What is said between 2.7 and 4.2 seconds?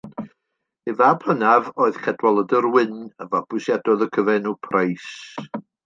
Wyn, a fabwysiadodd y